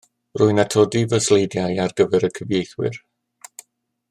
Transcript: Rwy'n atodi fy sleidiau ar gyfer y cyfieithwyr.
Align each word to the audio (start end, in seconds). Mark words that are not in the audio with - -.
Rwy'n 0.39 0.61
atodi 0.61 1.01
fy 1.11 1.19
sleidiau 1.25 1.77
ar 1.83 1.93
gyfer 2.01 2.25
y 2.31 2.31
cyfieithwyr. 2.39 2.99